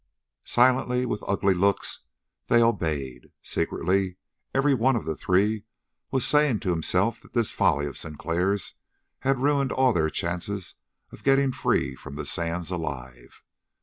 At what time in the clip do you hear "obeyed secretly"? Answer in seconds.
2.59-4.17